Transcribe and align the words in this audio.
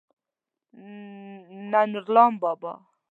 نه 1.71 1.81
نورلام 1.91 2.33
بابا. 2.41 2.73